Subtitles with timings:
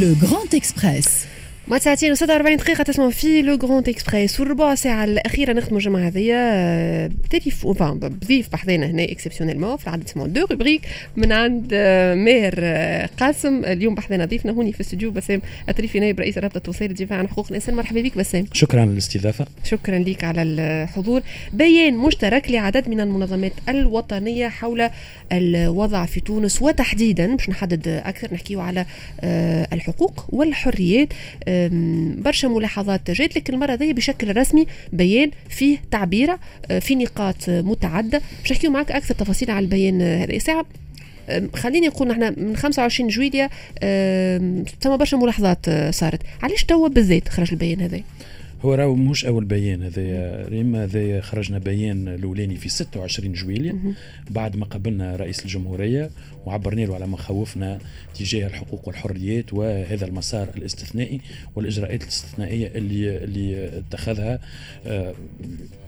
[0.00, 1.26] Le Grand Express.
[1.68, 2.22] ما ساعتين و46
[2.58, 8.52] دقيقة تسمعوا في لو جراند اكسبريس والربع ساعة الأخيرة نختموا الجمعة هذيا تليفون فان بضيف
[8.52, 10.82] بحذنا هنا اكسبسيونيلمون في العدد اسمه دو روبريك
[11.16, 13.64] من عند آه، ماهر آه، قاسم.
[13.64, 15.10] اليوم بحذنا ضيفنا هوني في الاستوديو.
[15.10, 17.74] بسام التريفي نائب رئيس رابطة توصيل الدفاع عن حقوق الإنسان.
[17.74, 18.46] مرحبا بك بسام.
[18.52, 19.46] شكرا على الاستضافة.
[19.64, 21.22] شكرا لك على الحضور.
[21.52, 24.90] بيان مشترك لعدد من المنظمات الوطنية حول
[25.32, 26.62] الوضع في تونس.
[26.62, 28.86] وتحديدا باش نحدد أكثر نحكيه على
[29.20, 31.08] آه، الحقوق والحريات.
[32.22, 33.36] برشا ملاحظات جات.
[33.36, 36.38] لك المرة هذه بشكل رسمي بيان فيه تعبيره
[36.70, 38.22] آه، في نقاط متعددة.
[38.42, 40.66] باش نحكيو معك أكثر تفاصيل على البيان هذا ساعه
[41.54, 43.48] خليني نقول نحن من 25 جويليا
[44.80, 46.20] ثم برشا ملاحظات آه، صارت.
[46.42, 48.00] علاش توا بالذات خرج البيان هذا؟
[48.62, 53.78] هو راهو مش أول بيان هذا ريم هذا خرجنا بيان الأولاني في 26 جويليا
[54.30, 56.10] بعد ما قابلنا رئيس الجمهورية
[56.46, 57.78] وعبرنا له على مخاوفنا
[58.14, 61.20] تجاه الحقوق والحريات وهذا المسار الاستثنائي
[61.56, 64.38] والإجراءات الاستثنائية اللي اللي اتخذها
[64.86, 65.14] آه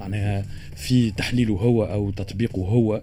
[0.00, 0.44] معناها
[0.76, 3.02] في تحليله هو أو تطبيقه هو.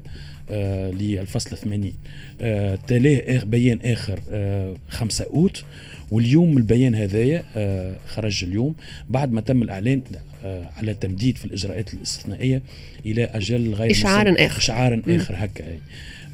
[0.92, 1.94] للفصل 80
[2.42, 5.64] آه تلاه بيان آخر آه 5 أوت.
[6.12, 8.76] واليوم البيان هذايا آه خرج اليوم.
[9.10, 10.02] بعد ما تم الإعلان
[10.46, 12.62] آه على تمديد في الإجراءات الاستثنائية
[13.06, 14.58] إلى أجل غير إشعار آخر.
[14.58, 15.64] إشعار آخر هكا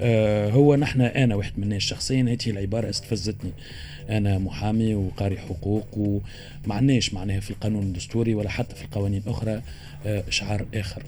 [0.01, 3.51] آه هو نحن أنا واحد من الناس شخصيا هذه العبارة استفزتني.
[4.09, 6.19] أنا محامي وقاري حقوق
[6.65, 9.61] ومعناش معناها في القانون الدستوري ولا حتى في القوانين الاخرى
[10.05, 11.03] آه إشعار آخر.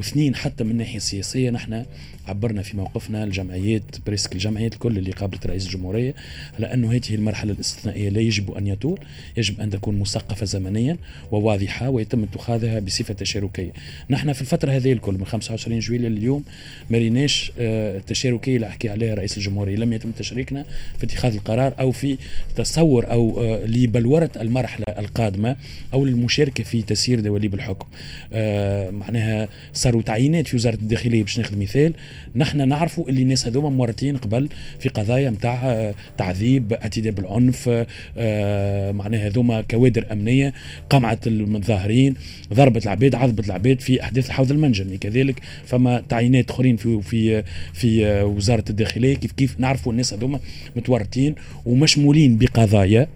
[0.00, 1.84] واثنين حتى من الناحيه السياسيه نحن
[2.28, 6.14] عبرنا في موقفنا الجمعيات بريسك الجمعيات الكل اللي قابلت رئيس الجمهورية
[6.56, 8.98] على أنه هذه المرحلة الاستثنائية لا يجب أن يطول
[9.36, 10.96] يجب أن تكون مثقفة زمنيا
[11.30, 13.72] وواضحة ويتم اتخاذها بصفة تشاركية.
[14.10, 16.44] نحن في الفترة هذه الكل من 25 جويلية لليوم
[16.90, 19.76] ما ريناش التشاركيه آه، اللي أحكي عليها رئيس الجمهورية.
[19.76, 20.64] لم يتم تشريكنا
[20.98, 22.18] في اتخاذ القرار أو في
[22.56, 25.56] تصور أو آه، لبلورة المرحلة القادمة
[25.94, 27.86] أو المشاركه في تسيير دواليب الحكم
[28.32, 29.48] آه، معناها
[29.90, 31.92] صاروا تعيينات في وزارة الداخلية باش ناخذ مثال.
[32.36, 37.86] نحن نعرفوا اللي الناس هذوما مورطين قبل في قضايا نتاع آه، تعذيب اعتداء بالعنف
[38.18, 40.52] آه، معناها هذوما كوادر أمنية
[40.90, 42.14] قمعت المتظاهرين
[42.54, 44.98] ضربت العباد عذبت العباد في أحداث الحوض المنجمي.
[44.98, 47.42] كذلك فما تعيينات أخرين في في
[47.72, 50.40] في آه، وزارة الداخلية كيف كيف نعرفوا الناس هذوما
[50.76, 51.34] متورطين
[51.66, 53.08] ومشمولين بقضايا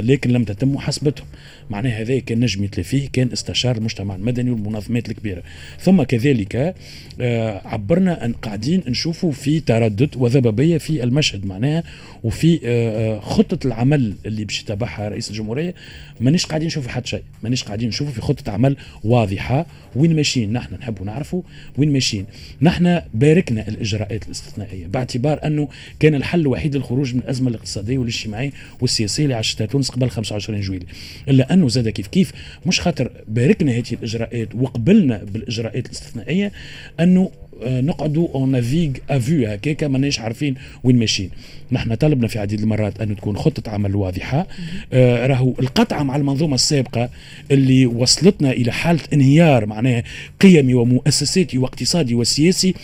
[0.00, 1.26] لكن لم تتم محاسبتهم.
[1.70, 5.42] معناها هذا كان نجم يتلى فيه كان استشار المجتمع المدني والمنظمات الكبيرة.
[5.80, 6.74] ثم كذلك
[7.20, 11.82] آه، عبرنا أن قاعدين نشوفوا في تردد وذبابية في المشهد معناها
[12.24, 15.74] وفي آه، آه، خطة العمل اللي باش يتبعها رئيس الجمهورية.
[16.20, 19.66] مانيش قاعدين نشوفوا حتى شيء مانيش قاعدين نشوفوا في خطة عمل واضحة.
[19.96, 21.42] وين ماشيين؟ نحن نحبوا نعرفوا
[21.78, 22.26] وين ماشيين.
[22.62, 25.68] نحن باركنا الإجراءات الاستثنائية باعتبار أنه
[26.00, 30.86] كان الحل الوحيد للخروج من الأزمة الاقتصادية والاجتماعية والسياسية اللي عاشتها تونس قبل 25 جويلية.
[31.28, 32.32] إلا انه زاد كيف كيف
[32.66, 36.52] مش خاطر باركنا هذه الإجراءات وقبلنا بالإجراءات الاستثنائية
[37.00, 37.30] أنه
[37.62, 40.54] آه، نقعدوا on navigue à vue هكاك ماناش عارفين
[40.84, 41.30] وين ماشيين.
[41.72, 44.46] نحن طلبنا في عديد المرات أن تكون خطة عمل واضحة.
[44.92, 47.10] آه راهو القطيعة مع المنظومة السابقة
[47.50, 50.02] اللي وصلتنا إلى حالة انهيار معناها
[50.40, 52.74] قيمي ومؤسساتي واقتصادي وسياسي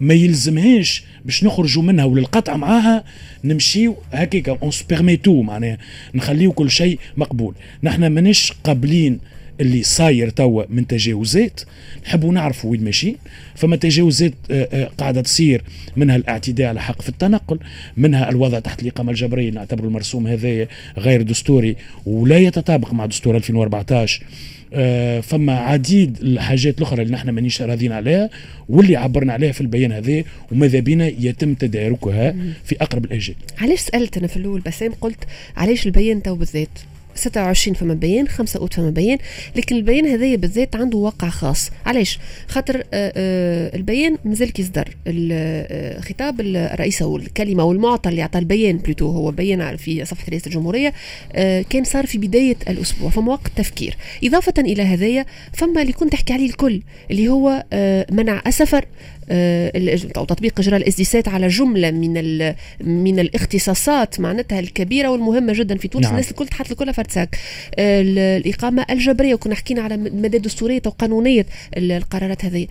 [0.00, 3.04] ما يلزمهاش باش نخرجوا منها وللقطع معاها
[3.44, 5.78] نمشيو هكاك on se permet tout معناها.
[6.14, 7.54] نخليو كل شيء مقبول.
[7.82, 9.18] نحن ماناش قابلين
[9.60, 11.60] اللي صاير توا من تجاوزات
[12.06, 13.16] نحبوا نعرفوا وين ماشيين
[13.54, 15.62] فما تجاوزات آه، آه، قاعدة تصير
[15.96, 17.58] منها الاعتداء على حق في التنقل
[17.96, 20.66] منها الوضع تحت الإقامة الجبرية نعتبر المرسوم هذا
[20.98, 24.22] غير دستوري ولا يتطابق مع دستور 2014
[24.74, 28.30] آه فما عديد الحاجات الأخرى اللي نحن مانيش راضيين عليها
[28.68, 32.34] واللي عبرنا عليها في البيان هذا وماذا بينا يتم تداركها
[32.64, 33.34] في أقرب الأجال.
[33.58, 35.24] علاش سالت أنا في الأول بسام قلت
[35.56, 36.78] علاش البيان تو بالذات؟
[37.16, 39.18] 26 فما بيان 5 أوت فما بيان
[39.56, 41.70] لكن البيان هذايا بالذات عنده وقع خاص.
[41.86, 42.18] علاش؟
[42.48, 48.38] خاطر آه، آه، البيان مازال كي صدر آه، خطاب الرئيس أو الكلمة والمعطى اللي عطى
[48.38, 50.92] البيان plutôt هو بيان في صفحة رئاسة الجمهورية
[51.70, 56.32] كان صار في بداية الأسبوع فما وقت تفكير إضافة إلى هذايا فما اللي كنت تحكي
[56.32, 57.64] عليه الكل اللي هو
[58.12, 58.84] منع السفر
[60.16, 66.04] أو تطبيق إجراء الاسديسات على جملة من من الاختصاصات معناتها الكبيرة والمهمة جدا في تونس.
[66.04, 66.12] نعم.
[66.12, 67.38] الناس الكل تحط كلها فرتساك
[67.78, 71.46] الإقامة الجبرية وكنا حكينا على مدى دستورية وقانونية
[71.76, 72.66] القرارات هذه.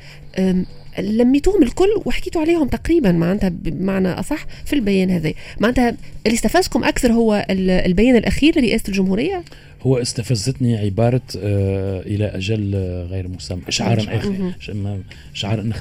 [1.00, 5.33] لميتوهم الكل وحكيتوا عليهم تقريبا معناتها بمعنى أصح في البيان هذا.
[5.59, 5.89] معناتها
[6.25, 9.44] اللي استفزكم أكثر هو البيان الأخير لرئاسة الجمهورية؟
[9.81, 12.75] هو استفزتني عبارة آه إلى أجل
[13.09, 14.51] غير مسمى إشعارا آخر.
[15.33, 15.71] إشعار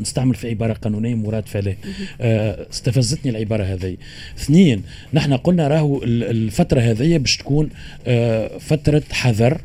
[0.00, 1.76] نستعمل في عبارة قانونية مراد فله
[2.20, 3.96] آه استفزتني العبارة هذه.
[4.38, 4.82] اثنين
[5.14, 7.68] نحن قلنا راهو الفترة هذه باش تكون
[8.06, 9.60] آه فترة حذر.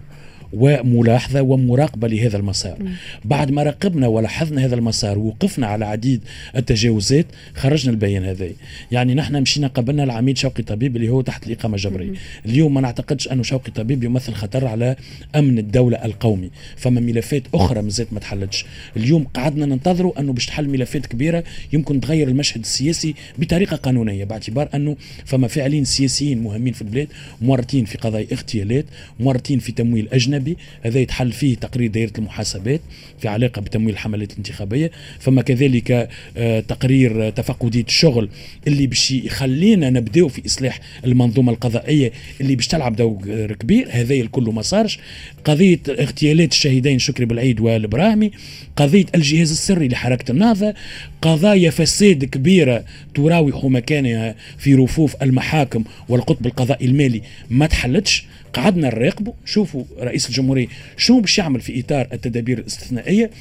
[0.53, 2.77] وملاحظة ومراقبة لهذا المسار.
[3.25, 6.21] بعد ما راقبنا ولاحظنا هذا المسار ووقفنا على عديد
[6.55, 8.49] التجاوزات خرجنا البيان هذا.
[8.91, 12.11] يعني نحن مشينا قبلنا العميد شوقي طبيب اللي هو تحت الإقامة الجبرية.
[12.45, 14.95] اليوم ما نعتقدش أنه شوقي طبيب يمثل خطر على
[15.35, 16.49] أمن الدولة القومي.
[16.77, 18.65] فما ملفات أخرى مازالت ما تحلتش.
[18.97, 21.43] اليوم قعدنا ننتظروا أنه باش تحل ملفات كبيرة
[21.73, 27.07] يمكن تغير المشهد السياسي بطريقة قانونية باعتبار أنه فما فاعلين سياسيين مهمين في البلاد
[27.41, 28.85] مورطين في قضايا اغتيالات
[29.19, 32.81] مورطين في تمويل أجنبي اجنبي هذا يتحل فيه تقرير دائرة المحاسبات
[33.19, 34.91] في علاقة بتمويل الحملات الانتخابية.
[35.19, 38.29] فما كذلك آه، تقرير تفقدية الشغل
[38.67, 43.87] اللي باش يخلينا نبداو في إصلاح المنظومة القضائية اللي باش تلعب دور كبير.
[43.91, 44.99] هذا الكل ما صارش.
[45.45, 48.31] قضية اغتيالات الشهيدين شكري بالعيد والإبراهيمي
[48.75, 50.73] قضية الجهاز السري لحركة النهضة
[51.21, 52.85] قضايا فساد كبيرة
[53.15, 58.25] تراوح مكانها في رفوف المحاكم والقطب القضائي المالي ما تحلتش.
[58.53, 60.67] قعدنا نراقبوا شوفوا رئيس الجمهورية
[60.97, 63.31] شنو باش يعمل في إطار التدابير الاستثنائية.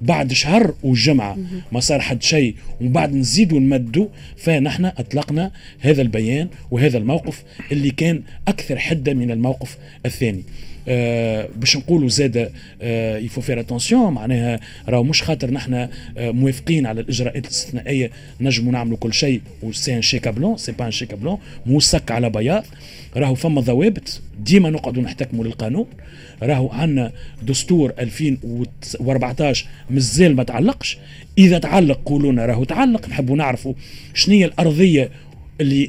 [0.00, 1.38] بعد شهر وجمعة
[1.72, 4.06] ما صار حد شيء ومن بعد نزيدوا نمدوا
[4.36, 5.50] فنحن أطلقنا
[5.80, 10.42] هذا البيان وهذا الموقف اللي كان أكثر حدة من الموقف الثاني.
[11.56, 12.52] باش نقولوا زادة
[12.82, 15.88] آه il faut faire attention معناها راهو مش خاطر نحن آه
[16.30, 18.10] موافقين على الإجراءات الاستثنائية
[18.40, 22.30] نجموا نعملوا كل شيء وسي ان شيكا بلون سي با ان شيكا بلون موسك على
[22.30, 22.64] بياض
[23.16, 25.86] راهو فما ضوابط ديما نقعدوا نحتكموا للقانون
[26.42, 30.98] راهو عندنا دستور 2014 مازال ما تعلقش
[31.38, 33.74] إذا تعلق قولوا لنا راهو تعلق نحبوا نعرفوا
[34.14, 35.10] شنو هي الأرضية
[35.60, 35.88] اللي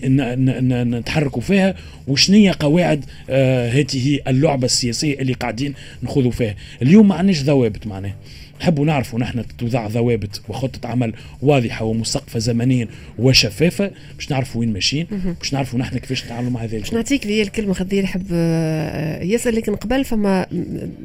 [1.00, 1.76] نتحركوا فيها
[2.08, 5.74] وشنية قواعد آه هذه اللعبة السياسية اللي قاعدين
[6.04, 6.56] نخوضوا فيها.
[6.82, 8.14] اليوم ما عندناش ضوابط معناه
[8.62, 12.88] نحبوا نعرفوا نحن توضع ضوابط وخطة عمل واضحة ومسقفة زمنيا
[13.20, 15.08] وشفافة باش نعرفوا وين ماشيين
[15.40, 19.76] باش نعرفوا نحن كيفاش نتعاملوا مع هذا باش نعطيك لي الكلمة خذي آه، يسأل لكن
[19.76, 20.46] قبل فما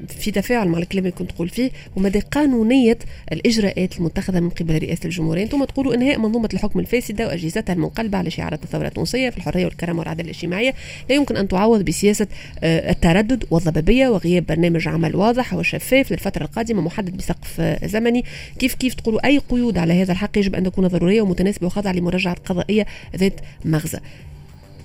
[0.09, 2.99] في تفاعل مع الكلام اللي كنت تقول فيه ومدى قانونية
[3.33, 5.43] الإجراءات المتخذة من قبل رئاسة الجمهورية.
[5.43, 9.99] أنتم تقولوا إنهاء منظومة الحكم الفاسدة وأجهزتها المنقلبة على شعارات الثورة التونسية في الحرية والكرامة
[9.99, 10.75] والعدالة الاجتماعية.
[11.09, 12.27] لا يمكن أن تعوض بسياسة
[12.59, 18.25] آه، التردد والضبابية وغياب برنامج عمل واضح وشفاف للفترة القادمة محدد بسقف سقف زمني.
[18.59, 22.37] كيف كيف تقولوا أي قيود على هذا الحق؟ يجب أن تكون ضرورية ومتناسبة وخاضعة لمراجعة
[22.45, 22.87] قضائية
[23.17, 23.99] ذات مغزى.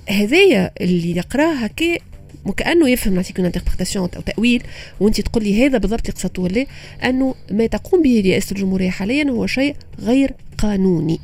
[0.09, 1.97] هذايا اللي يقراه هكا
[2.45, 3.51] وكأنه يفهم نعطيك اون
[3.95, 4.63] أو تأويل
[5.00, 6.65] وأنت تقول لي هذا بالضبط يقصد ولا
[7.03, 11.19] أنه ما تقوم به رئاسة الجمهورية حاليا هو شيء غير قانوني.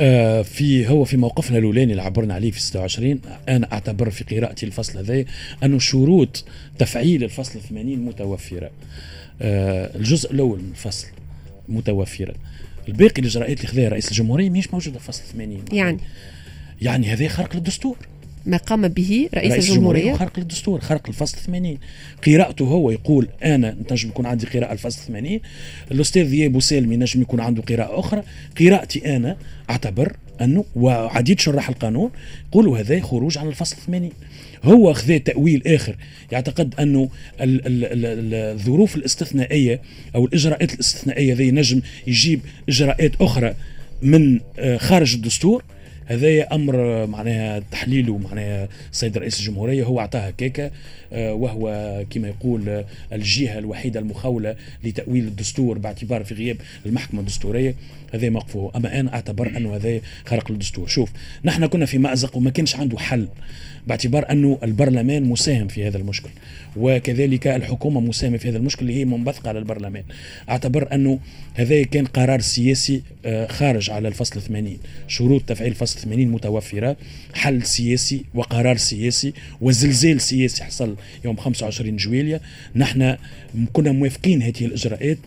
[0.00, 4.66] آه في هو في موقفنا الأولاني اللي عبرنا عليه في 26 أنا أعتبر في قراءتي
[4.66, 5.24] الفصل هذا
[5.64, 6.44] انه شروط
[6.78, 8.70] تفعيل الفصل 80 متوفرة.
[9.42, 11.06] آه، الجزء الأول من الفصل
[11.68, 12.34] متوفرا
[12.88, 15.98] الباقي الاجراءات اللي خذاها رئيس الجمهورية مش موجودة في فصل 80 يعني؟
[16.82, 17.96] يعني هذا خرق للدستور.
[18.46, 21.78] ما قام به رئيس, رئيس الجمهورية, خرق للدستور خرق الفصل 80
[22.26, 25.40] قراءته هو يقول أنا نجم يكون عندي قراءة الفصل 80
[25.90, 28.22] الأستاذ ذياب سالمي نجم يكون عنده قراءة أخرى.
[28.60, 29.36] قراءتي أنا
[29.70, 32.10] أعتبر أنه وعديد شراح القانون
[32.48, 34.10] يقولوا هذا خروج عن الفصل 80
[34.64, 35.96] هو خذ تأويل آخر
[36.32, 37.08] يعتقد أنه
[37.40, 39.80] الظروف الاستثنائية
[40.14, 43.54] أو الإجراءات الاستثنائية ذي نجم يجيب إجراءات أخرى
[44.02, 45.62] من آه، خارج الدستور.
[46.08, 50.70] هذا أمر معناها تحليله معناها السيد رئيس الجمهورية هو اعطاها كيكه
[51.12, 57.74] آه، وهو كما يقول الجهة الوحيدة المخوله لتأويل الدستور باعتبار في غياب المحكمة الدستورية.
[58.14, 60.86] هذا موقفه أما أنا أعتبر أنه هذا خرق للدستور.
[60.86, 61.10] شوف
[61.44, 63.28] نحن كنا في مأزق وما كانش عنده حل
[63.86, 66.30] باعتبار أنه البرلمان مساهم في هذا المشكل.
[66.76, 70.04] وكذلك الحكومة مساهمة في هذا المشكل اللي هي منبثقة على البرلمان.
[70.48, 71.18] أعتبر أنه
[71.54, 76.96] هذا كان قرار سياسي آه، خارج على الفصل 80 شروط تفعيل الفصل 80 متوفرة
[77.34, 82.40] حل سياسي وقرار سياسي وزلزال سياسي حصل يوم 25 جويليا
[82.76, 83.16] نحن
[83.72, 85.18] كنا موافقين هذه الإجراءات.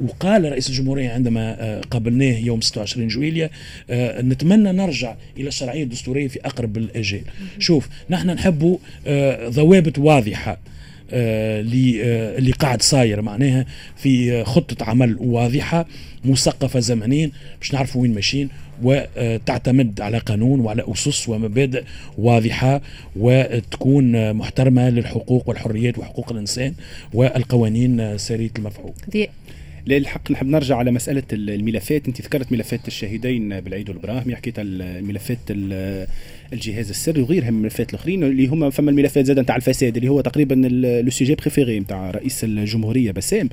[0.00, 3.50] وقال رئيس الجمهورية عندما آه، قابلناه يوم 26 جويليا
[3.90, 7.22] آه، نتمنى نرجع إلى الشرعية الدستورية في أقرب الأجال
[7.58, 10.58] شوف نحن نحب آه، ضوابط واضحة
[11.14, 15.86] اللي قاعد صاير معناها في خطة عمل واضحة
[16.24, 18.48] مثقفة زمنيا باش نعرفوا وين ماشيين.
[18.82, 21.84] وتعتمد على قانون وعلى أسس ومبادئ
[22.18, 22.82] واضحة
[23.16, 26.74] وتكون محترمة للحقوق والحريات وحقوق الإنسان
[27.14, 28.92] والقوانين سارية المفعول.
[29.86, 32.08] للحق نحب نرجع على مسألة الملفات.
[32.08, 35.38] أنت ذكرت ملفات الشهيدين بالعيد والبراهمي حكيت الملفات
[36.52, 40.20] الجهاز السري وغيرها من الملفات الأخرين اللي هما فما الملفات زادة نتاع الفساد اللي هو
[40.20, 40.54] تقريبا
[41.04, 43.48] le sujet préféré نتاع رئيس الجمهورية بسام.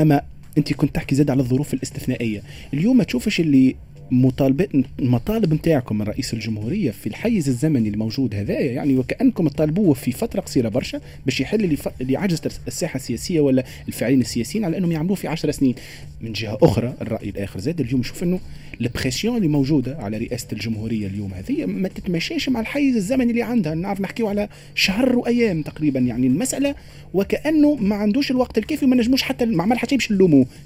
[0.00, 0.22] أما
[0.58, 2.42] أنت كنت تحكي زادة على الظروف الاستثنائية.
[2.74, 3.76] اليوم ما تشوفش اللي
[4.10, 10.12] مطالبات المطالب نتاعكم من رئيس الجمهورية في الحيز الزمني الموجود هذايا يعني وكأنكم تطالبوه في
[10.12, 15.14] فترة قصيرة برشا باش يحل اللي, عجزت الساحة السياسية ولا الفاعلين السياسيين على أنهم يعملوه
[15.14, 15.74] في 10 سنين.
[16.20, 18.40] من جهة أخرى الرأي الآخر زاد اليوم نشوف إنه
[18.80, 23.74] البريسيون اللي موجودة على رئاسة الجمهورية اليوم هذه ما تتماشاش مع الحيز الزمني اللي عندها.
[23.74, 26.74] نعرف نحكيو على شهر وأيام تقريبا يعني المسألة
[27.14, 30.10] وكأنه ما عندوش الوقت الكافي وما نجموش حتى ما عمل حتى باش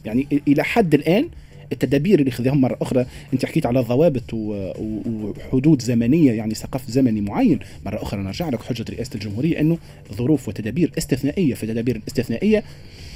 [0.04, 1.28] يعني إلى حد الآن
[1.74, 3.06] التدابير اللي خذاهم مرة أخرى.
[3.34, 7.58] أنت حكيت على ضوابط وحدود زمنية يعني سقف زمني معين.
[7.86, 9.78] مرة أخرى نرجع لك حجة رئاسة الجمهورية إنه
[10.14, 11.54] ظروف وتدابير استثنائية.
[11.54, 12.64] في التدابير الاستثنائيه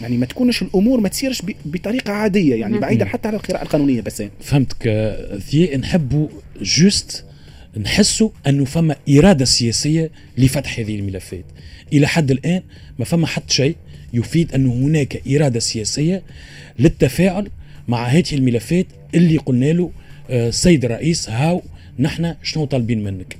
[0.00, 4.22] يعني ما تكونش الأمور ما تسيرش بطريقة عادية يعني بعيدا حتى على القراءة القانونية بس.
[4.40, 4.88] فهمتك
[5.38, 6.28] ثي نحبوا
[6.62, 7.24] جوست
[7.76, 11.44] نحسوا أنه فما إرادة سياسية لفتح هذه الملفات.
[11.92, 12.62] إلى حد الآن
[12.98, 13.76] ما فما حتى شيء
[14.12, 16.22] يفيد انه هناك إرادة سياسية
[16.78, 17.50] للتفاعل
[17.88, 19.90] مع هذه الملفات اللي قلنا له
[20.30, 21.62] السيد آه، الرئيس هاو
[21.98, 23.36] نحن شنو طالبين منك.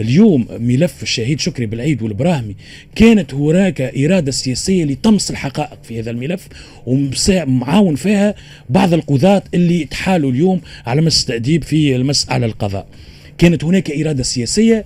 [0.00, 2.56] اليوم ملف الشهيد شكري بالعيد والبراهمي
[2.94, 6.48] كانت هناك إرادة سياسية لطمس الحقائق في هذا الملف
[6.86, 8.34] ومعاون فيها
[8.70, 12.86] بعض القضاة اللي تحالوا اليوم على مس التأديب في المسألة القضاء.
[13.38, 14.84] كانت هناك إرادة سياسية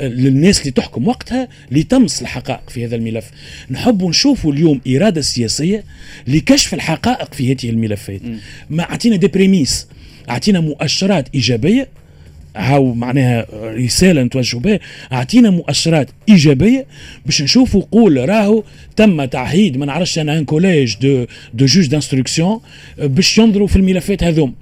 [0.00, 3.30] للناس اللي تحكم وقتها لتمس الحقائق في هذا الملف.
[3.70, 5.84] نحب نشوفوا اليوم إرادة سياسية
[6.26, 8.20] لكشف الحقائق في هذه الملفات.
[8.70, 9.86] ما أعطينا des prémices
[10.30, 11.88] أعطينا مؤشرات إيجابية
[12.56, 14.78] هاو معناها رسالة نتوجه بها
[15.12, 16.86] اعطينا مؤشرات إيجابية
[17.26, 18.64] باش نشوفوا قول راهو
[18.96, 22.60] تم تعهيد ما نعرفش أنا un collège de de juges d'instruction
[22.98, 24.54] باش ينظروا في الملفات هذوم.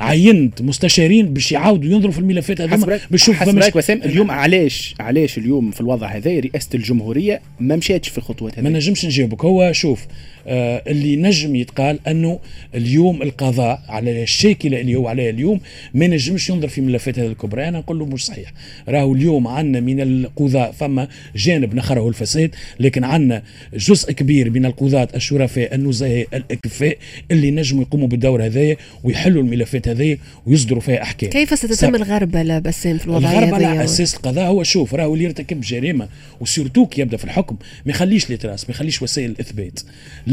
[0.00, 5.70] عينت مستشارين باش يعاودوا ينظروا في الملفات هذوما باش يشوفوا وسام اليوم علاش علاش اليوم
[5.70, 9.44] في الوضع هذا رئاسة الجمهورية ما مشاتش في الخطوات هذه؟ ما نجمش نجاوبك.
[9.44, 10.06] هو شوف
[10.48, 12.38] اللي نجم يتقال أنه
[12.74, 15.60] اليوم القضاء على الشاكله اللي هو عليها اليوم
[15.94, 17.68] ما نجمش ينظر في ملفات هذه الكبرى.
[17.68, 18.52] أنا نقول له مش صحيح.
[18.88, 23.42] راهو اليوم عندنا من القضاء فما جانب نخره الفساد لكن عندنا
[23.74, 26.98] جزء كبير من القضاة الشرفاء النزهاء الأكفاء
[27.30, 31.30] اللي نجموا يقوموا بالدور هذايا ويحلوا الملفات هذه ويصدروا فيها أحكام.
[31.30, 34.44] كيف ستتم الغربله بسام في الوضعية الغربله على أساس القضاء.
[34.44, 36.08] هو شوف راهو اللي يرتكب جريمة
[36.40, 39.80] وسيرتو يبدأ في الحكم ما يخليش لتراس ما يخليش وسائل الإثبات.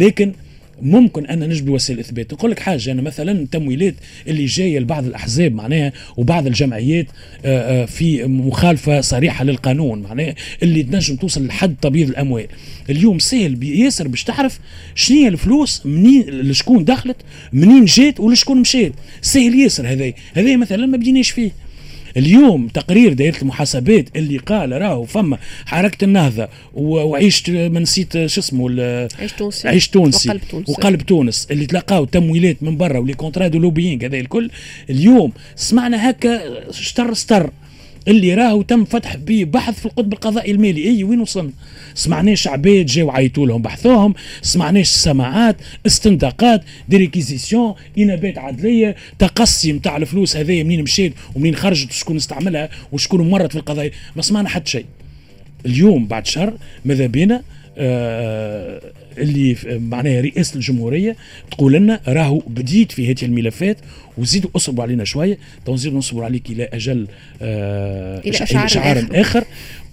[0.05, 0.33] لكن
[0.81, 3.95] ممكن أن نجبد وسائل الاثبات نقول لك حاجة أنا مثلا التمويلات
[4.27, 7.05] اللي جاية لبعض الأحزاب معناها وبعض الجمعيات
[7.45, 12.47] آه، آه، في مخالفة صريحة للقانون معناها اللي تنجم توصل لحد تبييض الأموال.
[12.89, 14.59] اليوم سهل ياسر باش تعرف
[14.95, 17.17] شنو هي الفلوس منين لشكون دخلت
[17.53, 18.93] منين جات ولشكون مشات.
[19.21, 21.51] سهل ياسر هذا هذا مثلا ما بديناش فيه.
[22.17, 28.69] اليوم تقرير دائرة المحاسبات اللي قال راهو فما حركة النهضة وعيش ما نسيت شو اسمه
[29.19, 29.67] عيش تونسي.
[29.67, 30.29] عيش تونسي.
[30.29, 31.47] وقلب تونس وقلب تونس.
[31.51, 34.49] اللي تلقاو تمويلات من برا و les contrats de lobbying هذا الكل.
[34.89, 36.41] اليوم سمعنا هكا
[36.71, 37.51] شطر سطر.
[38.07, 40.89] اللي راهو تم فتح به بحث في القطب القضائي المالي.
[40.89, 41.51] اي وين وصلنا؟
[41.93, 49.97] سمعناش عباد جاو عيطوا لهم بحثوهم سمعناش سماعات استنطاقات des réquisitions إنابات عدلية تقصي نتاع
[49.97, 53.91] الفلوس هذايا منين مشات ومنين خرجت وشكون استعملها وشكون مرت في القضايا.
[54.15, 54.85] ما سمعنا حتى شيء.
[55.65, 56.53] اليوم بعد شهر
[56.85, 57.43] ماذا بينا؟
[57.77, 61.15] اللي معناها رئاسه الجمهورية
[61.51, 63.77] تقول لنا راهو بديت في هذه الملفات
[64.17, 67.07] وزيدوا اصبروا علينا شوية تو نزيدوا نصبروا عليك إلى أجل
[67.41, 68.65] آه إلى اشعار,
[68.99, 69.21] آخر.
[69.21, 69.43] آخر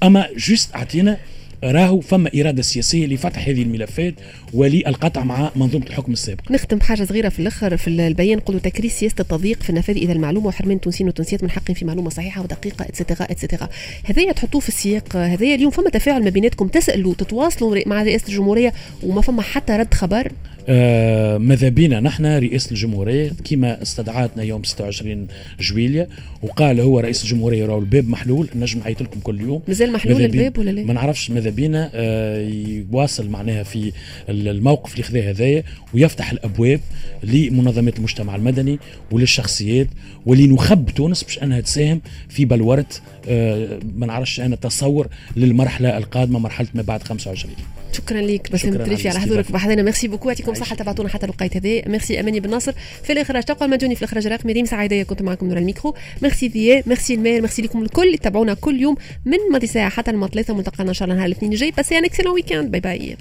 [0.02, 1.16] أما juste أعطينا
[1.64, 4.14] راهو فما إرادة سياسية لفتح هذه الملفات
[4.52, 6.52] وللقطع مع منظومة الحكم السابق.
[6.52, 8.38] نختم بحاجة صغيرة في الآخر في البيان.
[8.38, 9.96] قلتوا تكريس سياسة التضييق في النفاذ.
[9.96, 13.68] إلى المعلومة وحرمان التونسيين والتونسيات من حقهم في معلومة صحيحة ودقيقة اتسترا اتسترا
[14.04, 15.16] هذايا تحطوه في السياق.
[15.16, 16.68] هذايا اليوم فما تفاعل ما بيناتكم.
[16.68, 20.32] تسألوا تتواصلوا مع رئاسة الجمهورية وما فما حتى رد خبر.
[20.68, 25.26] آه ماذا بينا نحن رئيس الجمهورية كما استدعاتنا يوم 26
[25.60, 26.08] جويليا
[26.42, 29.62] وقال هو رئيس الجمهورية راهو الباب محلول نجم نعيط لكم كل يوم.
[29.68, 33.92] مازال محلول الباب ولا لا؟ ما نعرفش ماذا بينا آه يواصل معناها في
[34.28, 35.62] الموقف اللي خذاه هذايا
[35.94, 36.80] ويفتح الأبواب
[37.22, 38.78] لمنظمات المجتمع المدني
[39.10, 39.88] وللشخصيات
[40.26, 42.86] ولنخب تونس باش انها تساهم في بلورة
[43.28, 47.54] آه ما نعرفش أنا تصور للمرحلة القادمة مرحلة ما بعد 25
[47.92, 50.28] شكرا لك باسم التريفي على حضورك بحذانا merci beaucoup.
[50.28, 52.72] يعطيكم صحة تبعتونا حتى الوقت هذا ميرسي أماني بن ناصر.
[53.04, 54.52] في الإخراج تبقى المجوني في الإخراج الرقمي.
[54.52, 55.94] ريم سعيديه كنت معكم نور الميكرو.
[56.22, 58.18] merci ضياء merci المير ميرسي لكم الكل.
[58.18, 60.54] تابعونا كل يوم من ماضي ساعة حتى ثلاثة.
[60.54, 61.72] ملتقانا إن شاء الله نهار الاثنين الجاي.
[61.78, 63.16] passez un excellent weekend bye bye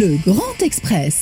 [0.00, 1.14] Le Grand Express.